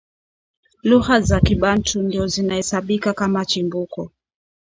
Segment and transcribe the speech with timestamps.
[0.83, 4.11] Lugha za kibantu ndio zinahesabika kama chimbuko